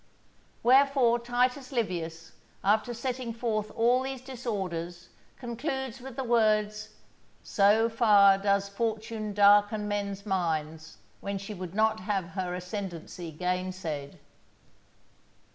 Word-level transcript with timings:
Wherefore, 0.63 1.19
Titus 1.19 1.71
Livius, 1.71 2.31
after 2.63 2.91
setting 2.91 3.31
forth 3.35 3.69
all 3.75 4.01
these 4.01 4.21
disorders, 4.21 5.09
concludes 5.37 6.01
with 6.01 6.15
the 6.15 6.23
words, 6.23 6.95
"_So 7.45 7.91
far 7.91 8.39
does 8.39 8.67
Fortune 8.67 9.31
darken 9.35 9.87
men's 9.87 10.25
minds 10.25 10.97
when 11.19 11.37
she 11.37 11.53
would 11.53 11.75
not 11.75 11.99
have 11.99 12.29
her 12.29 12.55
ascendency 12.55 13.31
gainsaid. 13.31 14.17